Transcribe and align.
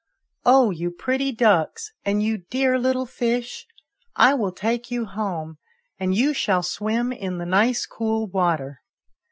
"Oh, 0.47 0.71
you 0.71 0.89
pretty 0.89 1.31
ducks, 1.31 1.91
and 2.03 2.23
you 2.23 2.39
dear 2.49 2.79
little 2.79 3.05
fish, 3.05 3.67
I 4.15 4.33
will 4.33 4.51
take 4.51 4.89
you 4.89 5.05
home, 5.05 5.59
and 5.99 6.15
you 6.15 6.33
shall 6.33 6.63
swim 6.63 7.11
in 7.11 7.37
the 7.37 7.45
nice 7.45 7.85
cool 7.85 8.25
water." 8.25 8.79